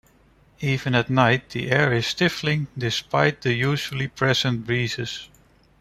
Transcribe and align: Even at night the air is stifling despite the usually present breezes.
Even 0.61 0.95
at 0.95 1.11
night 1.11 1.49
the 1.51 1.69
air 1.69 1.93
is 1.93 2.07
stifling 2.07 2.65
despite 2.75 3.41
the 3.43 3.53
usually 3.53 4.07
present 4.07 4.65
breezes. 4.65 5.29